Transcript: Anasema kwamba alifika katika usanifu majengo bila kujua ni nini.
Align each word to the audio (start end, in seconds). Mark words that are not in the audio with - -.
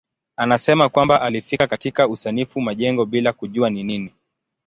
Anasema 0.37 0.89
kwamba 0.89 1.21
alifika 1.21 1.67
katika 1.67 2.07
usanifu 2.07 2.61
majengo 2.61 3.05
bila 3.05 3.33
kujua 3.33 3.69
ni 3.69 3.83
nini. 3.83 4.13